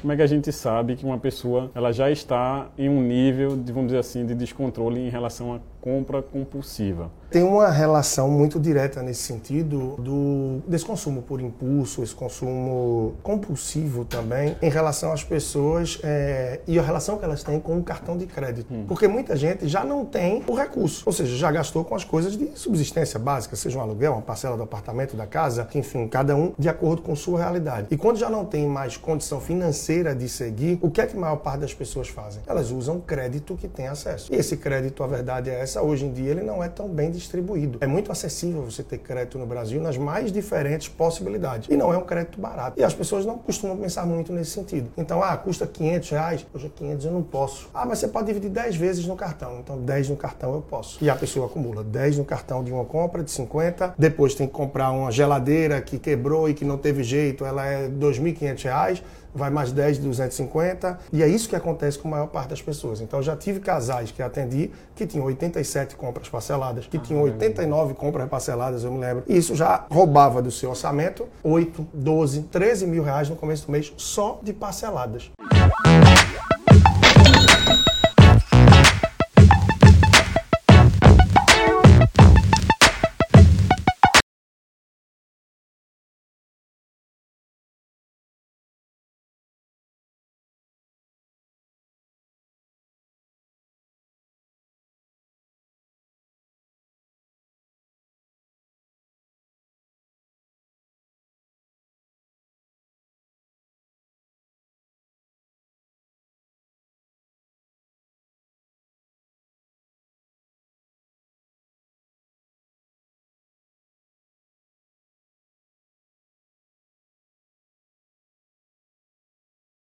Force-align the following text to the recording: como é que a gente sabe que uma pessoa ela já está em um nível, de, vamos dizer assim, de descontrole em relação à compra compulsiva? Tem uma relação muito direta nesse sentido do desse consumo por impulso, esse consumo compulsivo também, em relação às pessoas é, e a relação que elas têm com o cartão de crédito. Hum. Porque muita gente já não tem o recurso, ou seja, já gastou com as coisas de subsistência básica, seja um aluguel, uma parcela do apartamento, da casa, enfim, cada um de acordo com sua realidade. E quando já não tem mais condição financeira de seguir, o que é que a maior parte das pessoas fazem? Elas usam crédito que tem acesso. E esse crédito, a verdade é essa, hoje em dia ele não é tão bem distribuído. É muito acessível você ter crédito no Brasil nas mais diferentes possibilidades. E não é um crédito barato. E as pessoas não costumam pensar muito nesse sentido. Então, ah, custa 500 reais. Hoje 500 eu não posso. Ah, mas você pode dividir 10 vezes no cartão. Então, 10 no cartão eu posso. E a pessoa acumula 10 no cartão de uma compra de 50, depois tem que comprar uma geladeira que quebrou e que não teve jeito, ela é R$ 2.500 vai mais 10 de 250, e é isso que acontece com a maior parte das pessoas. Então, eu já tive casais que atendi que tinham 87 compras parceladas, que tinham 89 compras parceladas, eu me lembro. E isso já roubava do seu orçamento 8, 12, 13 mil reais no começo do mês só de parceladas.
como 0.00 0.12
é 0.12 0.16
que 0.16 0.22
a 0.22 0.26
gente 0.26 0.52
sabe 0.52 0.96
que 0.96 1.04
uma 1.04 1.18
pessoa 1.18 1.70
ela 1.74 1.92
já 1.92 2.10
está 2.10 2.68
em 2.78 2.88
um 2.88 3.02
nível, 3.02 3.56
de, 3.56 3.72
vamos 3.72 3.88
dizer 3.88 3.98
assim, 3.98 4.24
de 4.24 4.34
descontrole 4.34 5.00
em 5.00 5.08
relação 5.08 5.54
à 5.54 5.60
compra 5.88 6.22
compulsiva? 6.22 7.10
Tem 7.30 7.42
uma 7.42 7.68
relação 7.68 8.30
muito 8.30 8.58
direta 8.58 9.02
nesse 9.02 9.22
sentido 9.22 9.96
do 9.98 10.62
desse 10.66 10.84
consumo 10.84 11.20
por 11.20 11.40
impulso, 11.40 12.02
esse 12.02 12.14
consumo 12.14 13.14
compulsivo 13.22 14.04
também, 14.04 14.56
em 14.62 14.70
relação 14.70 15.12
às 15.12 15.22
pessoas 15.22 15.98
é, 16.02 16.60
e 16.66 16.78
a 16.78 16.82
relação 16.82 17.18
que 17.18 17.24
elas 17.24 17.42
têm 17.42 17.60
com 17.60 17.78
o 17.78 17.82
cartão 17.82 18.16
de 18.16 18.26
crédito. 18.26 18.72
Hum. 18.72 18.84
Porque 18.88 19.06
muita 19.06 19.36
gente 19.36 19.68
já 19.68 19.84
não 19.84 20.06
tem 20.06 20.42
o 20.46 20.54
recurso, 20.54 21.02
ou 21.04 21.12
seja, 21.12 21.36
já 21.36 21.50
gastou 21.50 21.84
com 21.84 21.94
as 21.94 22.04
coisas 22.04 22.36
de 22.36 22.50
subsistência 22.54 23.18
básica, 23.18 23.56
seja 23.56 23.78
um 23.78 23.82
aluguel, 23.82 24.12
uma 24.12 24.22
parcela 24.22 24.56
do 24.56 24.62
apartamento, 24.62 25.16
da 25.16 25.26
casa, 25.26 25.68
enfim, 25.74 26.08
cada 26.08 26.34
um 26.34 26.52
de 26.58 26.68
acordo 26.68 27.02
com 27.02 27.14
sua 27.14 27.40
realidade. 27.40 27.88
E 27.90 27.96
quando 27.96 28.18
já 28.18 28.30
não 28.30 28.44
tem 28.44 28.66
mais 28.66 28.96
condição 28.96 29.38
financeira 29.38 30.14
de 30.14 30.28
seguir, 30.28 30.78
o 30.80 30.90
que 30.90 31.00
é 31.00 31.06
que 31.06 31.16
a 31.16 31.20
maior 31.20 31.36
parte 31.36 31.60
das 31.60 31.74
pessoas 31.74 32.08
fazem? 32.08 32.42
Elas 32.46 32.70
usam 32.70 33.00
crédito 33.00 33.54
que 33.54 33.68
tem 33.68 33.86
acesso. 33.86 34.32
E 34.32 34.36
esse 34.36 34.56
crédito, 34.56 35.04
a 35.04 35.06
verdade 35.06 35.50
é 35.50 35.60
essa, 35.60 35.77
hoje 35.80 36.06
em 36.06 36.12
dia 36.12 36.30
ele 36.30 36.42
não 36.42 36.62
é 36.62 36.68
tão 36.68 36.88
bem 36.88 37.10
distribuído. 37.10 37.78
É 37.80 37.86
muito 37.86 38.10
acessível 38.12 38.62
você 38.62 38.82
ter 38.82 38.98
crédito 38.98 39.38
no 39.38 39.46
Brasil 39.46 39.80
nas 39.80 39.96
mais 39.96 40.32
diferentes 40.32 40.88
possibilidades. 40.88 41.68
E 41.70 41.76
não 41.76 41.92
é 41.92 41.98
um 41.98 42.04
crédito 42.04 42.40
barato. 42.40 42.78
E 42.78 42.84
as 42.84 42.94
pessoas 42.94 43.24
não 43.24 43.38
costumam 43.38 43.76
pensar 43.76 44.06
muito 44.06 44.32
nesse 44.32 44.52
sentido. 44.52 44.90
Então, 44.96 45.22
ah, 45.22 45.36
custa 45.36 45.66
500 45.66 46.10
reais. 46.10 46.46
Hoje 46.54 46.72
500 46.74 47.04
eu 47.06 47.12
não 47.12 47.22
posso. 47.22 47.68
Ah, 47.74 47.84
mas 47.86 47.98
você 47.98 48.08
pode 48.08 48.26
dividir 48.26 48.50
10 48.50 48.76
vezes 48.76 49.06
no 49.06 49.16
cartão. 49.16 49.58
Então, 49.60 49.78
10 49.78 50.10
no 50.10 50.16
cartão 50.16 50.54
eu 50.54 50.62
posso. 50.62 51.02
E 51.02 51.10
a 51.10 51.14
pessoa 51.14 51.46
acumula 51.46 51.82
10 51.82 52.18
no 52.18 52.24
cartão 52.24 52.62
de 52.62 52.72
uma 52.72 52.84
compra 52.84 53.22
de 53.22 53.30
50, 53.30 53.94
depois 53.98 54.34
tem 54.34 54.46
que 54.46 54.52
comprar 54.52 54.90
uma 54.90 55.10
geladeira 55.10 55.80
que 55.80 55.98
quebrou 55.98 56.48
e 56.48 56.54
que 56.54 56.64
não 56.64 56.78
teve 56.78 57.02
jeito, 57.02 57.44
ela 57.44 57.66
é 57.66 57.86
R$ 57.86 57.92
2.500 57.98 59.02
vai 59.38 59.50
mais 59.50 59.72
10 59.72 59.96
de 59.96 60.02
250, 60.02 60.98
e 61.12 61.22
é 61.22 61.28
isso 61.28 61.48
que 61.48 61.56
acontece 61.56 61.98
com 61.98 62.08
a 62.08 62.10
maior 62.10 62.26
parte 62.26 62.50
das 62.50 62.60
pessoas. 62.60 63.00
Então, 63.00 63.20
eu 63.20 63.22
já 63.22 63.36
tive 63.36 63.60
casais 63.60 64.10
que 64.10 64.22
atendi 64.22 64.70
que 64.94 65.06
tinham 65.06 65.24
87 65.24 65.96
compras 65.96 66.28
parceladas, 66.28 66.86
que 66.86 66.98
tinham 66.98 67.22
89 67.22 67.94
compras 67.94 68.28
parceladas, 68.28 68.84
eu 68.84 68.92
me 68.92 68.98
lembro. 68.98 69.24
E 69.26 69.36
isso 69.36 69.54
já 69.54 69.86
roubava 69.90 70.42
do 70.42 70.50
seu 70.50 70.70
orçamento 70.70 71.26
8, 71.42 71.86
12, 71.94 72.42
13 72.42 72.86
mil 72.86 73.02
reais 73.02 73.30
no 73.30 73.36
começo 73.36 73.66
do 73.66 73.72
mês 73.72 73.92
só 73.96 74.40
de 74.42 74.52
parceladas. 74.52 75.30